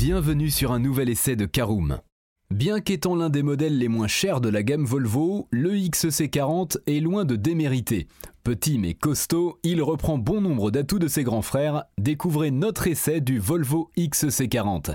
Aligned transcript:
Bienvenue 0.00 0.48
sur 0.48 0.70
un 0.70 0.78
nouvel 0.78 1.08
essai 1.08 1.34
de 1.34 1.44
Caroom. 1.44 1.98
Bien 2.54 2.80
qu'étant 2.80 3.16
l'un 3.16 3.30
des 3.30 3.42
modèles 3.42 3.78
les 3.78 3.88
moins 3.88 4.06
chers 4.06 4.40
de 4.40 4.48
la 4.48 4.62
gamme 4.62 4.84
Volvo, 4.84 5.48
le 5.50 5.72
XC40 5.72 6.76
est 6.86 7.00
loin 7.00 7.24
de 7.24 7.34
démériter. 7.34 8.06
Petit 8.44 8.78
mais 8.78 8.94
costaud, 8.94 9.58
il 9.64 9.82
reprend 9.82 10.16
bon 10.16 10.40
nombre 10.40 10.70
d'atouts 10.70 11.00
de 11.00 11.08
ses 11.08 11.24
grands 11.24 11.42
frères. 11.42 11.82
Découvrez 11.98 12.52
notre 12.52 12.86
essai 12.86 13.20
du 13.20 13.40
Volvo 13.40 13.90
XC40. 13.98 14.94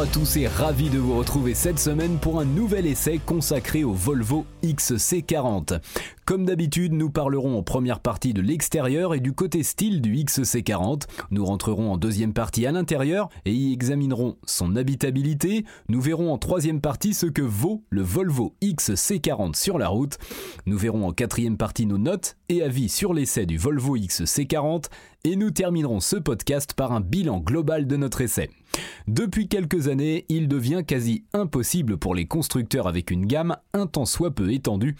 À 0.00 0.06
tous 0.06 0.38
et 0.38 0.46
ravi 0.46 0.88
de 0.88 0.98
vous 0.98 1.18
retrouver 1.18 1.52
cette 1.52 1.78
semaine 1.78 2.16
pour 2.16 2.40
un 2.40 2.46
nouvel 2.46 2.86
essai 2.86 3.18
consacré 3.18 3.84
au 3.84 3.92
Volvo 3.92 4.46
XC40. 4.62 5.78
Comme 6.24 6.46
d'habitude, 6.46 6.94
nous 6.94 7.10
parlerons 7.10 7.58
en 7.58 7.62
première 7.62 8.00
partie 8.00 8.32
de 8.32 8.40
l'extérieur 8.40 9.14
et 9.14 9.20
du 9.20 9.34
côté 9.34 9.62
style 9.62 10.00
du 10.00 10.14
XC40. 10.14 11.02
Nous 11.30 11.44
rentrerons 11.44 11.92
en 11.92 11.98
deuxième 11.98 12.32
partie 12.32 12.64
à 12.64 12.72
l'intérieur 12.72 13.28
et 13.44 13.52
y 13.52 13.74
examinerons 13.74 14.38
son 14.46 14.74
habitabilité. 14.74 15.66
Nous 15.90 16.00
verrons 16.00 16.32
en 16.32 16.38
troisième 16.38 16.80
partie 16.80 17.12
ce 17.12 17.26
que 17.26 17.42
vaut 17.42 17.84
le 17.90 18.00
Volvo 18.00 18.54
XC40 18.62 19.54
sur 19.54 19.76
la 19.76 19.88
route. 19.88 20.16
Nous 20.64 20.78
verrons 20.78 21.06
en 21.06 21.12
quatrième 21.12 21.58
partie 21.58 21.84
nos 21.84 21.98
notes 21.98 22.38
et 22.48 22.62
avis 22.62 22.88
sur 22.88 23.12
l'essai 23.12 23.44
du 23.44 23.58
Volvo 23.58 23.98
XC40 23.98 24.86
et 25.24 25.36
nous 25.36 25.50
terminerons 25.50 26.00
ce 26.00 26.16
podcast 26.16 26.72
par 26.72 26.92
un 26.92 27.00
bilan 27.00 27.40
global 27.40 27.86
de 27.86 27.96
notre 27.96 28.22
essai. 28.22 28.48
Depuis 29.06 29.48
quelques 29.48 29.88
années, 29.88 30.26
il 30.28 30.48
devient 30.48 30.82
quasi 30.86 31.24
impossible 31.32 31.96
pour 31.96 32.14
les 32.14 32.26
constructeurs 32.26 32.86
avec 32.86 33.10
une 33.10 33.26
gamme 33.26 33.56
un 33.72 33.86
tant 33.86 34.06
soit 34.06 34.34
peu 34.34 34.52
étendue 34.52 34.96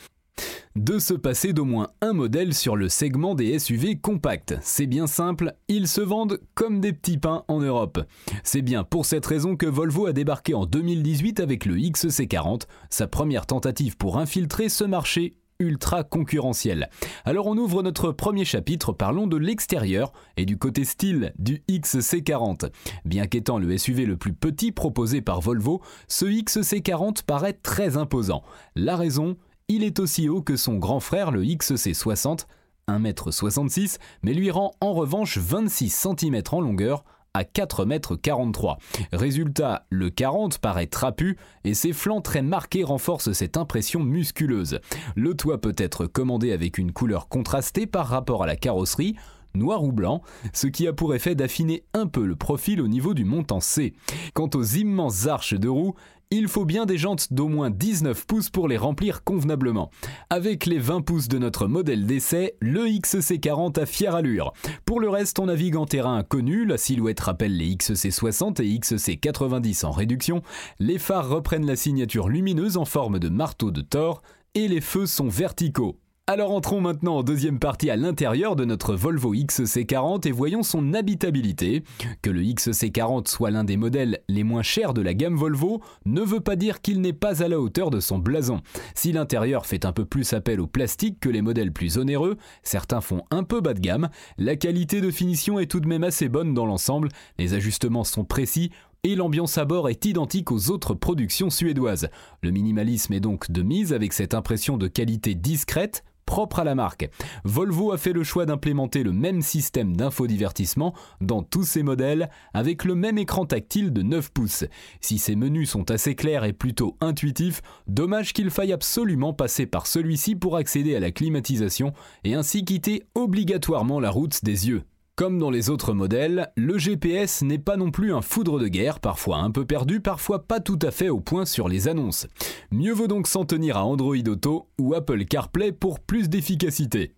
de 0.76 0.98
se 0.98 1.14
passer 1.14 1.52
d'au 1.52 1.64
moins 1.64 1.88
un 2.00 2.12
modèle 2.12 2.54
sur 2.54 2.76
le 2.76 2.88
segment 2.88 3.34
des 3.34 3.58
SUV 3.58 3.96
compacts. 3.96 4.54
C'est 4.62 4.86
bien 4.86 5.06
simple, 5.06 5.54
ils 5.68 5.88
se 5.88 6.00
vendent 6.00 6.41
comme 6.54 6.80
des 6.80 6.92
petits 6.92 7.18
pains 7.18 7.44
en 7.48 7.60
Europe. 7.60 8.00
C'est 8.44 8.62
bien 8.62 8.84
pour 8.84 9.04
cette 9.04 9.26
raison 9.26 9.56
que 9.56 9.66
Volvo 9.66 10.06
a 10.06 10.12
débarqué 10.12 10.54
en 10.54 10.66
2018 10.66 11.41
avec 11.41 11.64
le 11.64 11.76
XC40, 11.76 12.62
sa 12.88 13.06
première 13.06 13.46
tentative 13.46 13.96
pour 13.96 14.18
infiltrer 14.18 14.68
ce 14.68 14.84
marché 14.84 15.34
ultra 15.61 16.03
concurrentiel. 16.03 16.91
Alors 17.25 17.47
on 17.47 17.56
ouvre 17.56 17.84
notre 17.84 18.11
premier 18.11 18.44
chapitre, 18.44 18.92
parlons 18.92 19.28
de 19.28 19.36
l'extérieur 19.36 20.12
et 20.36 20.44
du 20.44 20.58
côté 20.58 20.84
style 20.84 21.33
du 21.39 21.62
XC40. 21.69 22.70
Bien 23.05 23.27
qu'étant 23.27 23.58
le 23.58 23.78
SUV 23.78 24.06
le 24.06 24.16
plus 24.16 24.33
petit 24.33 24.72
proposé 24.72 25.20
par 25.20 25.41
Volvo, 25.41 25.81
ce 26.08 26.25
XC40 26.25 27.22
paraît 27.25 27.53
très 27.53 27.97
imposant. 27.97 28.42
La 28.75 28.97
raison 28.97 29.36
il 29.69 29.84
est 29.84 30.00
aussi 30.00 30.28
haut 30.28 30.42
que 30.42 30.56
son 30.56 30.78
grand 30.78 30.98
frère 30.98 31.31
le 31.31 31.44
XC60, 31.44 32.47
1m66, 32.88 33.98
mais 34.25 34.34
lui 34.34 34.50
rend 34.50 34.72
en 34.81 34.92
revanche 34.92 35.38
26 35.38 36.08
cm 36.19 36.42
en 36.50 36.61
longueur 36.61 37.05
à 37.34 37.42
4,43 37.42 38.70
m. 38.72 38.76
Résultat, 39.12 39.86
le 39.90 40.10
40 40.10 40.58
paraît 40.58 40.86
trapu 40.86 41.38
et 41.64 41.74
ses 41.74 41.92
flancs 41.92 42.20
très 42.20 42.42
marqués 42.42 42.84
renforcent 42.84 43.32
cette 43.32 43.56
impression 43.56 44.00
musculeuse. 44.00 44.80
Le 45.14 45.34
toit 45.34 45.60
peut 45.60 45.74
être 45.76 46.06
commandé 46.06 46.52
avec 46.52 46.78
une 46.78 46.92
couleur 46.92 47.28
contrastée 47.28 47.86
par 47.86 48.06
rapport 48.06 48.42
à 48.42 48.46
la 48.46 48.56
carrosserie, 48.56 49.16
noir 49.55 49.84
ou 49.84 49.93
blanc, 49.93 50.22
ce 50.53 50.66
qui 50.66 50.87
a 50.87 50.93
pour 50.93 51.15
effet 51.15 51.34
d'affiner 51.34 51.84
un 51.94 52.06
peu 52.06 52.25
le 52.25 52.37
profil 52.37 52.81
au 52.81 52.88
niveau 52.88 53.15
du 53.15 53.25
montant 53.25 53.61
C. 53.61 53.94
Quant 54.34 54.50
aux 54.55 54.65
immenses 54.65 55.27
arches 55.27 55.55
de 55.55 55.69
roue, 55.69 55.94
il 56.33 56.47
faut 56.47 56.65
bien 56.65 56.87
des 56.87 56.97
jantes 56.97 57.33
d'au 57.33 57.49
moins 57.49 57.71
19 57.71 58.25
pouces 58.25 58.50
pour 58.50 58.69
les 58.69 58.77
remplir 58.77 59.25
convenablement. 59.25 59.91
Avec 60.31 60.65
les 60.65 60.78
20 60.78 61.00
pouces 61.00 61.27
de 61.27 61.38
notre 61.38 61.66
modèle 61.66 62.06
d'essai, 62.06 62.55
le 62.61 62.84
XC40 62.84 63.81
a 63.81 63.87
fière 63.87 64.15
allure. 64.15 64.53
Pour 64.84 65.00
le 65.00 65.09
reste, 65.09 65.41
on 65.41 65.47
navigue 65.47 65.75
en 65.75 65.87
terrain 65.87 66.17
inconnu, 66.17 66.65
la 66.65 66.78
silhouette 66.78 67.19
rappelle 67.19 67.56
les 67.56 67.75
XC60 67.75 68.62
et 68.62 68.78
XC90 68.78 69.84
en 69.84 69.91
réduction, 69.91 70.43
les 70.78 70.99
phares 70.99 71.28
reprennent 71.28 71.67
la 71.67 71.75
signature 71.75 72.28
lumineuse 72.28 72.77
en 72.77 72.84
forme 72.84 73.19
de 73.19 73.28
marteau 73.28 73.72
de 73.72 73.81
Thor, 73.81 74.22
et 74.55 74.69
les 74.69 74.81
feux 74.81 75.06
sont 75.06 75.28
verticaux. 75.28 75.99
Alors 76.32 76.52
entrons 76.52 76.80
maintenant 76.80 77.16
en 77.16 77.22
deuxième 77.24 77.58
partie 77.58 77.91
à 77.91 77.96
l'intérieur 77.96 78.54
de 78.54 78.64
notre 78.64 78.94
Volvo 78.94 79.34
XC40 79.34 80.28
et 80.28 80.30
voyons 80.30 80.62
son 80.62 80.94
habitabilité. 80.94 81.82
Que 82.22 82.30
le 82.30 82.42
XC40 82.42 83.26
soit 83.26 83.50
l'un 83.50 83.64
des 83.64 83.76
modèles 83.76 84.20
les 84.28 84.44
moins 84.44 84.62
chers 84.62 84.94
de 84.94 85.02
la 85.02 85.12
gamme 85.12 85.34
Volvo 85.34 85.80
ne 86.04 86.20
veut 86.20 86.38
pas 86.38 86.54
dire 86.54 86.82
qu'il 86.82 87.00
n'est 87.00 87.12
pas 87.12 87.42
à 87.42 87.48
la 87.48 87.58
hauteur 87.58 87.90
de 87.90 87.98
son 87.98 88.20
blason. 88.20 88.60
Si 88.94 89.10
l'intérieur 89.10 89.66
fait 89.66 89.84
un 89.84 89.90
peu 89.90 90.04
plus 90.04 90.32
appel 90.32 90.60
au 90.60 90.69
plastique 90.69 91.19
que 91.19 91.28
les 91.28 91.42
modèles 91.42 91.72
plus 91.72 91.98
onéreux, 91.98 92.36
certains 92.62 93.00
font 93.00 93.24
un 93.32 93.42
peu 93.42 93.60
bas 93.60 93.74
de 93.74 93.80
gamme, 93.80 94.08
la 94.38 94.54
qualité 94.54 95.00
de 95.00 95.10
finition 95.10 95.58
est 95.58 95.69
tout 95.69 95.80
de 95.80 95.88
même 95.88 96.04
assez 96.04 96.28
bonne 96.28 96.54
dans 96.54 96.64
l'ensemble, 96.64 97.08
les 97.40 97.54
ajustements 97.54 98.04
sont 98.04 98.24
précis, 98.24 98.70
et 99.02 99.16
l'ambiance 99.16 99.58
à 99.58 99.64
bord 99.64 99.88
est 99.88 100.04
identique 100.04 100.52
aux 100.52 100.70
autres 100.70 100.94
productions 100.94 101.50
suédoises. 101.50 102.08
Le 102.42 102.50
minimalisme 102.50 103.14
est 103.14 103.20
donc 103.20 103.50
de 103.50 103.62
mise 103.62 103.92
avec 103.92 104.12
cette 104.12 104.34
impression 104.34 104.76
de 104.76 104.88
qualité 104.88 105.34
discrète, 105.34 106.04
propre 106.30 106.60
à 106.60 106.64
la 106.64 106.76
marque. 106.76 107.10
Volvo 107.42 107.91
a 107.91 107.98
fait 107.98 108.12
le 108.12 108.22
choix 108.22 108.46
d'implémenter 108.46 109.02
le 109.02 109.10
même 109.10 109.42
système 109.42 109.96
d'infodivertissement 109.96 110.94
dans 111.20 111.42
tous 111.42 111.64
ses 111.64 111.82
modèles 111.82 112.30
avec 112.54 112.84
le 112.84 112.94
même 112.94 113.18
écran 113.18 113.46
tactile 113.46 113.92
de 113.92 114.02
9 114.02 114.30
pouces. 114.30 114.64
Si 115.00 115.19
ces 115.19 115.34
menus 115.34 115.70
sont 115.70 115.90
assez 115.90 116.14
clairs 116.14 116.44
et 116.44 116.52
plutôt 116.52 116.96
intuitifs, 117.00 117.62
dommage 117.88 118.32
qu'il 118.32 118.50
faille 118.50 118.72
absolument 118.72 119.32
passer 119.32 119.66
par 119.66 119.88
celui-ci 119.88 120.36
pour 120.36 120.56
accéder 120.56 120.94
à 120.94 121.00
la 121.00 121.10
climatisation 121.10 121.94
et 122.22 122.34
ainsi 122.34 122.64
quitter 122.64 123.02
obligatoirement 123.16 123.98
la 123.98 124.10
route 124.10 124.44
des 124.44 124.69
yeux. 124.69 124.84
Comme 125.20 125.38
dans 125.38 125.50
les 125.50 125.69
autres 125.69 125.92
modèles, 125.92 126.50
le 126.56 126.78
GPS 126.78 127.42
n'est 127.42 127.58
pas 127.58 127.76
non 127.76 127.91
plus 127.91 128.14
un 128.14 128.22
foudre 128.22 128.58
de 128.58 128.69
guerre, 128.69 129.00
parfois 129.00 129.41
un 129.41 129.50
peu 129.50 129.66
perdu, 129.66 130.00
parfois 130.00 130.47
pas 130.47 130.60
tout 130.60 130.78
à 130.81 130.91
fait 130.91 131.10
au 131.10 131.20
point 131.20 131.44
sur 131.44 131.69
les 131.69 131.88
annonces. 131.88 132.26
Mieux 132.72 132.94
vaut 132.94 133.06
donc 133.06 133.26
s'en 133.26 133.44
tenir 133.44 133.76
à 133.76 133.84
Android 133.84 134.16
Auto 134.16 134.70
ou 134.78 134.94
Apple 134.94 135.26
CarPlay 135.26 135.72
pour 135.72 136.00
plus 136.00 136.31
d'efficacité. 136.31 137.12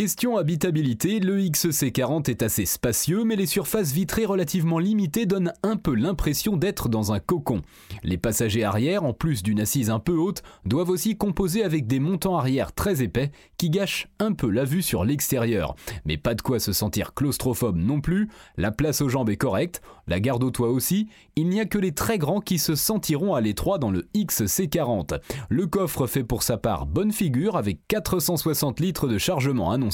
Question 0.00 0.38
habitabilité, 0.38 1.20
le 1.20 1.38
XC40 1.40 2.30
est 2.30 2.42
assez 2.42 2.64
spacieux, 2.64 3.22
mais 3.24 3.36
les 3.36 3.44
surfaces 3.44 3.92
vitrées 3.92 4.24
relativement 4.24 4.78
limitées 4.78 5.26
donnent 5.26 5.52
un 5.62 5.76
peu 5.76 5.94
l'impression 5.94 6.56
d'être 6.56 6.88
dans 6.88 7.12
un 7.12 7.20
cocon. 7.20 7.60
Les 8.02 8.16
passagers 8.16 8.64
arrière, 8.64 9.04
en 9.04 9.12
plus 9.12 9.42
d'une 9.42 9.60
assise 9.60 9.90
un 9.90 9.98
peu 9.98 10.14
haute, 10.14 10.42
doivent 10.64 10.88
aussi 10.88 11.18
composer 11.18 11.64
avec 11.64 11.86
des 11.86 12.00
montants 12.00 12.38
arrière 12.38 12.72
très 12.72 13.02
épais 13.02 13.30
qui 13.58 13.68
gâchent 13.68 14.08
un 14.20 14.32
peu 14.32 14.48
la 14.48 14.64
vue 14.64 14.80
sur 14.80 15.04
l'extérieur. 15.04 15.74
Mais 16.06 16.16
pas 16.16 16.34
de 16.34 16.40
quoi 16.40 16.60
se 16.60 16.72
sentir 16.72 17.12
claustrophobe 17.12 17.76
non 17.76 18.00
plus, 18.00 18.30
la 18.56 18.70
place 18.70 19.02
aux 19.02 19.10
jambes 19.10 19.28
est 19.28 19.36
correcte, 19.36 19.82
la 20.06 20.18
garde 20.18 20.42
au 20.42 20.50
toit 20.50 20.70
aussi, 20.70 21.08
il 21.36 21.50
n'y 21.50 21.60
a 21.60 21.66
que 21.66 21.76
les 21.76 21.92
très 21.92 22.16
grands 22.16 22.40
qui 22.40 22.58
se 22.58 22.74
sentiront 22.74 23.34
à 23.34 23.42
l'étroit 23.42 23.76
dans 23.76 23.90
le 23.90 24.08
XC40. 24.14 25.20
Le 25.50 25.66
coffre 25.66 26.06
fait 26.06 26.24
pour 26.24 26.42
sa 26.42 26.56
part 26.56 26.86
bonne 26.86 27.12
figure 27.12 27.58
avec 27.58 27.86
460 27.86 28.80
litres 28.80 29.06
de 29.06 29.18
chargement 29.18 29.70
annoncé 29.70 29.89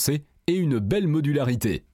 et 0.47 0.55
une 0.55 0.79
belle 0.79 1.09
modularité. 1.09 1.85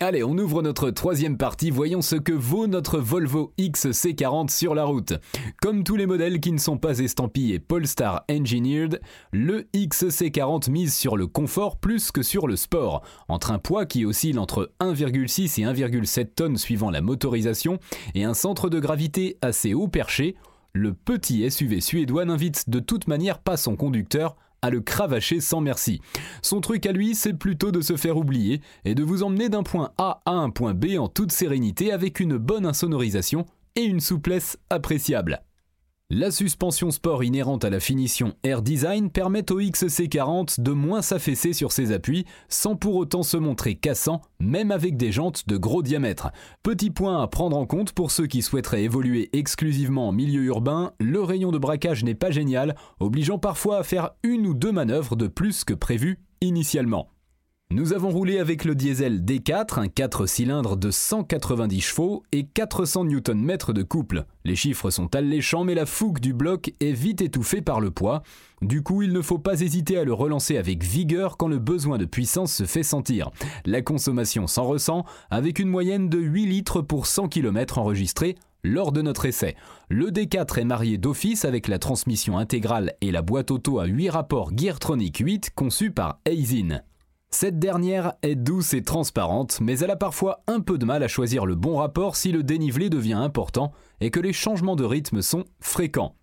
Allez, 0.00 0.22
on 0.22 0.38
ouvre 0.38 0.62
notre 0.62 0.90
troisième 0.90 1.36
partie, 1.36 1.72
voyons 1.72 2.02
ce 2.02 2.14
que 2.14 2.32
vaut 2.32 2.68
notre 2.68 3.00
Volvo 3.00 3.52
XC40 3.58 4.48
sur 4.48 4.76
la 4.76 4.84
route. 4.84 5.14
Comme 5.60 5.82
tous 5.82 5.96
les 5.96 6.06
modèles 6.06 6.38
qui 6.38 6.52
ne 6.52 6.58
sont 6.58 6.78
pas 6.78 7.00
estampillés 7.00 7.58
Polestar 7.58 8.24
Engineered, 8.30 9.00
le 9.32 9.62
XC40 9.74 10.70
mise 10.70 10.94
sur 10.94 11.16
le 11.16 11.26
confort 11.26 11.78
plus 11.78 12.12
que 12.12 12.22
sur 12.22 12.46
le 12.46 12.54
sport. 12.54 13.02
Entre 13.26 13.50
un 13.50 13.58
poids 13.58 13.86
qui 13.86 14.04
oscille 14.04 14.38
entre 14.38 14.70
1,6 14.78 15.60
et 15.60 15.64
1,7 15.64 16.28
tonnes 16.32 16.58
suivant 16.58 16.92
la 16.92 17.00
motorisation 17.00 17.80
et 18.14 18.22
un 18.22 18.34
centre 18.34 18.68
de 18.68 18.78
gravité 18.78 19.36
assez 19.42 19.74
haut 19.74 19.88
perché, 19.88 20.36
le 20.74 20.94
petit 20.94 21.50
SUV 21.50 21.80
suédois 21.80 22.24
n'invite 22.24 22.70
de 22.70 22.78
toute 22.78 23.08
manière 23.08 23.40
pas 23.40 23.56
son 23.56 23.74
conducteur 23.74 24.36
à 24.62 24.70
le 24.70 24.80
cravacher 24.80 25.40
sans 25.40 25.60
merci. 25.60 26.00
Son 26.42 26.60
truc 26.60 26.86
à 26.86 26.92
lui, 26.92 27.14
c'est 27.14 27.34
plutôt 27.34 27.70
de 27.72 27.80
se 27.80 27.96
faire 27.96 28.16
oublier 28.16 28.60
et 28.84 28.94
de 28.94 29.02
vous 29.02 29.22
emmener 29.22 29.48
d'un 29.48 29.62
point 29.62 29.92
A 29.98 30.20
à 30.26 30.32
un 30.32 30.50
point 30.50 30.74
B 30.74 30.98
en 30.98 31.08
toute 31.08 31.32
sérénité 31.32 31.92
avec 31.92 32.20
une 32.20 32.36
bonne 32.36 32.66
insonorisation 32.66 33.46
et 33.76 33.82
une 33.82 34.00
souplesse 34.00 34.58
appréciable. 34.70 35.42
La 36.10 36.30
suspension 36.30 36.90
sport 36.90 37.22
inhérente 37.22 37.66
à 37.66 37.70
la 37.70 37.80
finition 37.80 38.32
Air 38.42 38.62
Design 38.62 39.10
permet 39.10 39.52
au 39.52 39.60
XC40 39.60 40.58
de 40.62 40.72
moins 40.72 41.02
s'affaisser 41.02 41.52
sur 41.52 41.70
ses 41.70 41.92
appuis 41.92 42.24
sans 42.48 42.76
pour 42.76 42.96
autant 42.96 43.22
se 43.22 43.36
montrer 43.36 43.74
cassant, 43.74 44.22
même 44.40 44.70
avec 44.70 44.96
des 44.96 45.12
jantes 45.12 45.46
de 45.46 45.58
gros 45.58 45.82
diamètre. 45.82 46.30
Petit 46.62 46.88
point 46.88 47.22
à 47.22 47.26
prendre 47.26 47.58
en 47.58 47.66
compte 47.66 47.92
pour 47.92 48.10
ceux 48.10 48.26
qui 48.26 48.40
souhaiteraient 48.40 48.84
évoluer 48.84 49.28
exclusivement 49.34 50.08
en 50.08 50.12
milieu 50.12 50.44
urbain, 50.44 50.92
le 50.98 51.22
rayon 51.22 51.52
de 51.52 51.58
braquage 51.58 52.04
n'est 52.04 52.14
pas 52.14 52.30
génial, 52.30 52.74
obligeant 53.00 53.38
parfois 53.38 53.76
à 53.76 53.82
faire 53.82 54.12
une 54.22 54.46
ou 54.46 54.54
deux 54.54 54.72
manœuvres 54.72 55.14
de 55.14 55.26
plus 55.26 55.62
que 55.62 55.74
prévu 55.74 56.20
initialement. 56.40 57.10
Nous 57.70 57.92
avons 57.92 58.08
roulé 58.08 58.38
avec 58.38 58.64
le 58.64 58.74
diesel 58.74 59.22
D4, 59.22 59.78
un 59.78 59.88
4 59.88 60.24
cylindres 60.24 60.78
de 60.78 60.90
190 60.90 61.82
chevaux 61.82 62.22
et 62.32 62.46
400 62.46 63.04
Nm 63.04 63.58
de 63.74 63.82
couple. 63.82 64.24
Les 64.46 64.56
chiffres 64.56 64.88
sont 64.88 65.14
alléchants 65.14 65.64
mais 65.64 65.74
la 65.74 65.84
fougue 65.84 66.18
du 66.18 66.32
bloc 66.32 66.72
est 66.80 66.92
vite 66.92 67.20
étouffée 67.20 67.60
par 67.60 67.82
le 67.82 67.90
poids. 67.90 68.22
Du 68.62 68.82
coup, 68.82 69.02
il 69.02 69.12
ne 69.12 69.20
faut 69.20 69.38
pas 69.38 69.60
hésiter 69.60 69.98
à 69.98 70.04
le 70.04 70.14
relancer 70.14 70.56
avec 70.56 70.82
vigueur 70.82 71.36
quand 71.36 71.46
le 71.46 71.58
besoin 71.58 71.98
de 71.98 72.06
puissance 72.06 72.54
se 72.54 72.64
fait 72.64 72.82
sentir. 72.82 73.30
La 73.66 73.82
consommation 73.82 74.46
s'en 74.46 74.64
ressent 74.64 75.04
avec 75.28 75.58
une 75.58 75.68
moyenne 75.68 76.08
de 76.08 76.18
8 76.18 76.46
litres 76.46 76.80
pour 76.80 77.06
100 77.06 77.28
km 77.28 77.76
enregistrés 77.76 78.36
lors 78.64 78.92
de 78.92 79.02
notre 79.02 79.26
essai. 79.26 79.56
Le 79.90 80.06
D4 80.06 80.58
est 80.58 80.64
marié 80.64 80.96
d'office 80.96 81.44
avec 81.44 81.68
la 81.68 81.78
transmission 81.78 82.38
intégrale 82.38 82.94
et 83.02 83.10
la 83.10 83.20
boîte 83.20 83.50
auto 83.50 83.78
à 83.78 83.84
8 83.84 84.08
rapports 84.08 84.52
Geartronic 84.56 85.18
8 85.18 85.50
conçue 85.54 85.90
par 85.90 86.18
Aisin. 86.24 86.80
Cette 87.30 87.58
dernière 87.58 88.14
est 88.22 88.36
douce 88.36 88.72
et 88.72 88.82
transparente, 88.82 89.60
mais 89.60 89.78
elle 89.80 89.90
a 89.90 89.96
parfois 89.96 90.42
un 90.46 90.60
peu 90.60 90.78
de 90.78 90.86
mal 90.86 91.02
à 91.02 91.08
choisir 91.08 91.44
le 91.44 91.56
bon 91.56 91.76
rapport 91.76 92.16
si 92.16 92.32
le 92.32 92.42
dénivelé 92.42 92.88
devient 92.88 93.12
important 93.12 93.72
et 94.00 94.10
que 94.10 94.18
les 94.18 94.32
changements 94.32 94.76
de 94.76 94.84
rythme 94.84 95.20
sont 95.20 95.44
fréquents. 95.60 96.16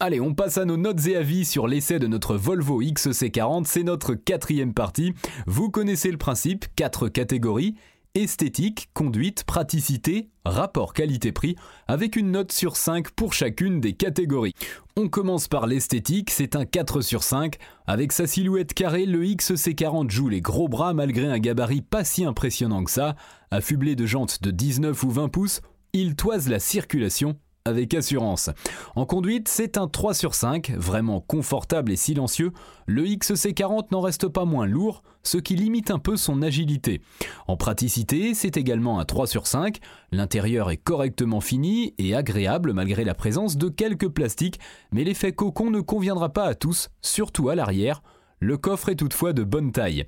Allez, 0.00 0.20
on 0.20 0.34
passe 0.34 0.56
à 0.56 0.64
nos 0.64 0.76
notes 0.76 1.08
et 1.08 1.16
avis 1.16 1.44
sur 1.44 1.66
l'essai 1.66 1.98
de 1.98 2.06
notre 2.06 2.36
Volvo 2.36 2.80
XC40, 2.80 3.64
c'est 3.64 3.82
notre 3.82 4.14
quatrième 4.14 4.74
partie. 4.74 5.12
Vous 5.48 5.70
connaissez 5.70 6.12
le 6.12 6.18
principe, 6.18 6.66
quatre 6.76 7.08
catégories, 7.08 7.74
esthétique, 8.22 8.88
conduite, 8.94 9.44
praticité, 9.44 10.28
rapport 10.44 10.92
qualité-prix, 10.92 11.56
avec 11.86 12.16
une 12.16 12.30
note 12.30 12.52
sur 12.52 12.76
5 12.76 13.10
pour 13.10 13.32
chacune 13.32 13.80
des 13.80 13.92
catégories. 13.92 14.54
On 14.96 15.08
commence 15.08 15.48
par 15.48 15.66
l'esthétique, 15.66 16.30
c'est 16.30 16.56
un 16.56 16.64
4 16.64 17.00
sur 17.00 17.22
5. 17.22 17.56
Avec 17.86 18.12
sa 18.12 18.26
silhouette 18.26 18.74
carrée, 18.74 19.06
le 19.06 19.22
XC40 19.24 20.10
joue 20.10 20.28
les 20.28 20.40
gros 20.40 20.68
bras 20.68 20.94
malgré 20.94 21.26
un 21.26 21.38
gabarit 21.38 21.82
pas 21.82 22.04
si 22.04 22.24
impressionnant 22.24 22.84
que 22.84 22.90
ça. 22.90 23.14
Affublé 23.50 23.94
de 23.94 24.06
jantes 24.06 24.42
de 24.42 24.50
19 24.50 25.02
ou 25.04 25.10
20 25.10 25.28
pouces, 25.28 25.60
il 25.92 26.16
toise 26.16 26.48
la 26.48 26.58
circulation 26.58 27.36
avec 27.64 27.94
assurance. 27.94 28.50
En 28.96 29.06
conduite, 29.06 29.48
c'est 29.48 29.76
un 29.76 29.88
3 29.88 30.14
sur 30.14 30.34
5, 30.34 30.70
vraiment 30.76 31.20
confortable 31.20 31.92
et 31.92 31.96
silencieux. 31.96 32.52
Le 32.86 33.04
XC40 33.04 33.86
n'en 33.90 34.00
reste 34.00 34.28
pas 34.28 34.44
moins 34.44 34.66
lourd, 34.66 35.02
ce 35.22 35.38
qui 35.38 35.54
limite 35.54 35.90
un 35.90 35.98
peu 35.98 36.16
son 36.16 36.42
agilité. 36.42 37.00
En 37.46 37.56
praticité, 37.56 38.34
c'est 38.34 38.56
également 38.56 38.98
un 39.00 39.04
3 39.04 39.26
sur 39.26 39.46
5. 39.46 39.78
L'intérieur 40.12 40.70
est 40.70 40.78
correctement 40.78 41.40
fini 41.40 41.94
et 41.98 42.14
agréable 42.14 42.72
malgré 42.72 43.04
la 43.04 43.14
présence 43.14 43.56
de 43.56 43.68
quelques 43.68 44.08
plastiques, 44.08 44.60
mais 44.92 45.04
l'effet 45.04 45.32
cocon 45.32 45.70
ne 45.70 45.80
conviendra 45.80 46.30
pas 46.30 46.44
à 46.44 46.54
tous, 46.54 46.88
surtout 47.02 47.48
à 47.48 47.54
l'arrière. 47.54 48.02
Le 48.40 48.56
coffre 48.56 48.88
est 48.88 48.96
toutefois 48.96 49.32
de 49.32 49.42
bonne 49.42 49.72
taille. 49.72 50.06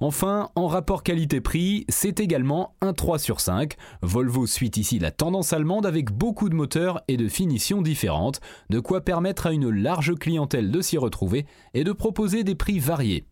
Enfin, 0.00 0.50
en 0.54 0.68
rapport 0.68 1.02
qualité-prix, 1.02 1.84
c'est 1.88 2.20
également 2.20 2.76
un 2.80 2.92
3 2.92 3.18
sur 3.18 3.40
5. 3.40 3.74
Volvo 4.02 4.46
suit 4.46 4.70
ici 4.76 5.00
la 5.00 5.10
tendance 5.10 5.52
allemande 5.52 5.84
avec 5.84 6.12
beaucoup 6.12 6.48
de 6.48 6.54
moteurs 6.54 7.02
et 7.08 7.16
de 7.16 7.28
finitions 7.28 7.82
différentes, 7.82 8.40
de 8.70 8.78
quoi 8.78 9.00
permettre 9.00 9.46
à 9.46 9.52
une 9.52 9.70
large 9.70 10.14
clientèle 10.14 10.70
de 10.70 10.80
s'y 10.80 10.96
retrouver 10.96 11.44
et 11.74 11.82
de 11.82 11.92
proposer 11.92 12.44
des 12.44 12.54
prix 12.54 12.78
variés. 12.78 13.26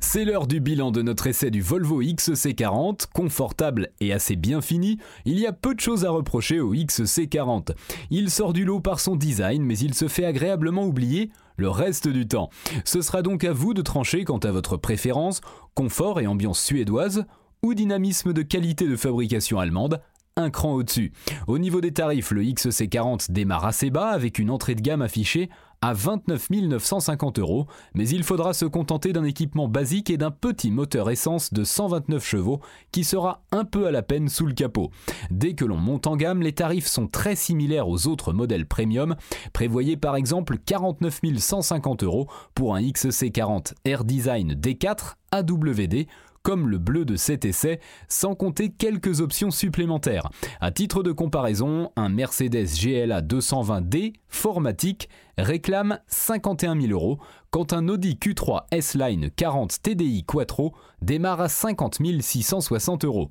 C'est 0.00 0.24
l'heure 0.24 0.46
du 0.46 0.60
bilan 0.60 0.92
de 0.92 1.02
notre 1.02 1.26
essai 1.26 1.50
du 1.50 1.60
Volvo 1.60 2.00
XC40, 2.00 3.06
confortable 3.12 3.90
et 3.98 4.12
assez 4.12 4.36
bien 4.36 4.60
fini. 4.60 4.98
Il 5.24 5.40
y 5.40 5.46
a 5.46 5.52
peu 5.52 5.74
de 5.74 5.80
choses 5.80 6.04
à 6.04 6.10
reprocher 6.10 6.60
au 6.60 6.72
XC40. 6.72 7.70
Il 8.10 8.30
sort 8.30 8.52
du 8.52 8.64
lot 8.64 8.78
par 8.78 9.00
son 9.00 9.16
design, 9.16 9.64
mais 9.64 9.76
il 9.76 9.92
se 9.94 10.06
fait 10.06 10.24
agréablement 10.24 10.84
oublier 10.84 11.30
le 11.56 11.68
reste 11.68 12.08
du 12.08 12.26
temps. 12.26 12.50
Ce 12.84 13.02
sera 13.02 13.22
donc 13.22 13.44
à 13.44 13.52
vous 13.52 13.74
de 13.74 13.82
trancher 13.82 14.24
quant 14.24 14.38
à 14.38 14.50
votre 14.50 14.76
préférence, 14.76 15.40
confort 15.74 16.20
et 16.20 16.26
ambiance 16.26 16.60
suédoise, 16.60 17.24
ou 17.62 17.74
dynamisme 17.74 18.32
de 18.32 18.42
qualité 18.42 18.86
de 18.86 18.96
fabrication 18.96 19.58
allemande, 19.58 20.00
un 20.36 20.50
cran 20.50 20.72
au-dessus. 20.72 21.12
Au 21.46 21.58
niveau 21.58 21.80
des 21.80 21.92
tarifs, 21.92 22.32
le 22.32 22.42
XC40 22.42 23.30
démarre 23.30 23.64
assez 23.64 23.90
bas 23.90 24.08
avec 24.08 24.40
une 24.40 24.50
entrée 24.50 24.74
de 24.74 24.80
gamme 24.80 25.02
affichée 25.02 25.48
à 25.80 25.92
29 25.92 26.50
950 26.50 27.38
euros, 27.38 27.66
mais 27.94 28.08
il 28.08 28.24
faudra 28.24 28.52
se 28.52 28.64
contenter 28.64 29.12
d'un 29.12 29.22
équipement 29.22 29.68
basique 29.68 30.10
et 30.10 30.16
d'un 30.16 30.32
petit 30.32 30.72
moteur 30.72 31.10
essence 31.10 31.52
de 31.52 31.62
129 31.62 32.24
chevaux 32.24 32.60
qui 32.90 33.04
sera 33.04 33.44
un 33.52 33.64
peu 33.64 33.86
à 33.86 33.92
la 33.92 34.02
peine 34.02 34.28
sous 34.28 34.46
le 34.46 34.54
capot. 34.54 34.90
Dès 35.30 35.54
que 35.54 35.64
l'on 35.64 35.76
monte 35.76 36.08
en 36.08 36.16
gamme, 36.16 36.42
les 36.42 36.52
tarifs 36.52 36.86
sont 36.86 37.06
très 37.06 37.36
similaires 37.36 37.88
aux 37.88 38.08
autres 38.08 38.32
modèles 38.32 38.66
premium. 38.66 39.14
Prévoyez 39.52 39.96
par 39.96 40.16
exemple 40.16 40.58
49 40.58 41.20
150 41.38 42.02
euros 42.02 42.28
pour 42.54 42.74
un 42.74 42.80
XC40 42.80 43.74
Air 43.84 44.04
Design 44.04 44.54
D4 44.54 45.14
AWD 45.30 46.06
comme 46.44 46.68
le 46.68 46.78
bleu 46.78 47.04
de 47.04 47.16
cet 47.16 47.44
essai, 47.44 47.80
sans 48.06 48.36
compter 48.36 48.68
quelques 48.68 49.20
options 49.20 49.50
supplémentaires. 49.50 50.28
À 50.60 50.70
titre 50.70 51.02
de 51.02 51.10
comparaison, 51.10 51.90
un 51.96 52.10
Mercedes 52.10 52.68
GLA 52.80 53.22
220D 53.22 54.12
formatique 54.28 55.08
réclame 55.38 55.98
51 56.06 56.80
000 56.80 56.92
euros, 56.92 57.18
quand 57.50 57.72
un 57.72 57.88
Audi 57.88 58.18
Q3 58.20 58.66
S-Line 58.70 59.30
40 59.34 59.82
TDI 59.82 60.24
Quattro 60.24 60.74
démarre 61.02 61.40
à 61.40 61.48
50 61.48 61.98
660 62.20 63.04
euros. 63.04 63.30